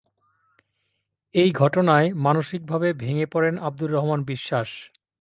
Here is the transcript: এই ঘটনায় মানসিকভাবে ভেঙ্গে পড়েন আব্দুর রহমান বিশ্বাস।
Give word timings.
এই 1.35 1.49
ঘটনায় 1.53 2.07
মানসিকভাবে 2.25 2.87
ভেঙ্গে 2.93 3.27
পড়েন 3.33 3.55
আব্দুর 3.59 3.89
রহমান 3.91 4.19
বিশ্বাস। 4.23 4.69